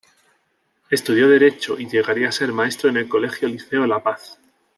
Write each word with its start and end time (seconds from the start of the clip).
Estudió 0.89 1.29
Derecho 1.29 1.79
y 1.79 1.87
llegaría 1.87 2.29
a 2.29 2.31
ser 2.31 2.51
maestro 2.51 2.89
en 2.89 2.97
el 2.97 3.07
colegio 3.07 3.47
"Liceo 3.47 3.85
"La 3.85 4.01
Paz"". 4.01 4.39